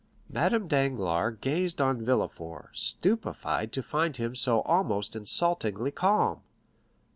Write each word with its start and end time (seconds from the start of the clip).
Madame 0.31 0.67
Danglars 0.67 1.37
gazed 1.41 1.79
on 1.79 2.01
Villefort, 2.03 2.69
stupefied 2.73 3.71
to 3.71 3.83
find 3.83 4.17
him 4.17 4.33
so 4.33 4.61
almost 4.61 5.15
insultingly 5.15 5.91
calm. 5.91 6.41